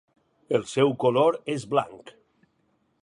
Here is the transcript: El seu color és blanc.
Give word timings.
El 0.59 0.63
seu 0.71 0.93
color 1.03 1.37
és 1.57 1.67
blanc. 1.75 2.11